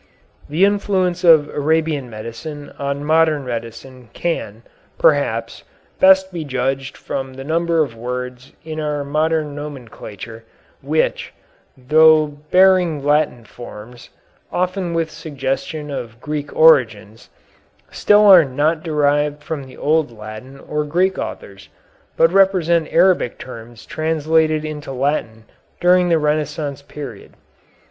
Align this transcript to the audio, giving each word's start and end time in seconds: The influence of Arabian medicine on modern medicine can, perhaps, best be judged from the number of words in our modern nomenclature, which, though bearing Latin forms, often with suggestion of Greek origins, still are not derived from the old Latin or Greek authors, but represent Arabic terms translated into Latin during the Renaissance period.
The 0.49 0.65
influence 0.65 1.23
of 1.23 1.47
Arabian 1.49 2.09
medicine 2.09 2.73
on 2.79 3.03
modern 3.05 3.45
medicine 3.45 4.09
can, 4.13 4.63
perhaps, 4.97 5.63
best 5.99 6.33
be 6.33 6.43
judged 6.43 6.97
from 6.97 7.35
the 7.35 7.43
number 7.43 7.83
of 7.83 7.95
words 7.95 8.51
in 8.65 8.79
our 8.79 9.03
modern 9.03 9.53
nomenclature, 9.53 10.43
which, 10.81 11.35
though 11.77 12.25
bearing 12.49 13.03
Latin 13.05 13.43
forms, 13.45 14.09
often 14.51 14.95
with 14.95 15.11
suggestion 15.11 15.91
of 15.91 16.19
Greek 16.19 16.51
origins, 16.55 17.29
still 17.91 18.25
are 18.25 18.43
not 18.43 18.81
derived 18.81 19.43
from 19.43 19.65
the 19.65 19.77
old 19.77 20.09
Latin 20.11 20.59
or 20.59 20.83
Greek 20.83 21.19
authors, 21.19 21.69
but 22.17 22.33
represent 22.33 22.91
Arabic 22.91 23.37
terms 23.37 23.85
translated 23.85 24.65
into 24.65 24.91
Latin 24.91 25.43
during 25.79 26.09
the 26.09 26.17
Renaissance 26.17 26.81
period. 26.81 27.33